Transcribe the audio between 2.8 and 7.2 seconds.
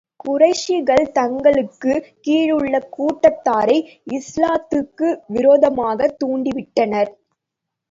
கூட்டத்தாரை இஸ்லாத்துக்கு விரோதமாகத் தூண்டி விட்டனர்.